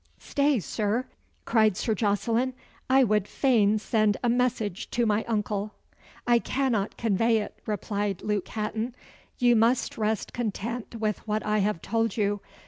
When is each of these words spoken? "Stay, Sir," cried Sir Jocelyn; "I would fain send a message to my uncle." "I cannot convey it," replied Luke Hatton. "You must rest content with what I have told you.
"Stay, 0.17 0.59
Sir," 0.59 1.05
cried 1.45 1.77
Sir 1.77 1.93
Jocelyn; 1.93 2.55
"I 2.89 3.03
would 3.03 3.27
fain 3.27 3.77
send 3.77 4.17
a 4.23 4.29
message 4.29 4.89
to 4.89 5.05
my 5.05 5.23
uncle." 5.25 5.73
"I 6.25 6.39
cannot 6.39 6.97
convey 6.97 7.37
it," 7.37 7.59
replied 7.67 8.23
Luke 8.23 8.47
Hatton. 8.47 8.95
"You 9.37 9.55
must 9.55 9.99
rest 9.99 10.33
content 10.33 10.95
with 10.95 11.19
what 11.27 11.45
I 11.45 11.59
have 11.59 11.83
told 11.83 12.17
you. 12.17 12.41